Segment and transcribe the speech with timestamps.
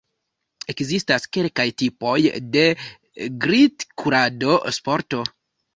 [0.73, 2.15] Ekzistas kelkaj tipoj
[2.57, 2.67] de
[3.45, 5.25] glitkurado-sporto.